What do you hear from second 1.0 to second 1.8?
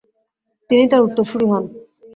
উত্তরসুরি হন।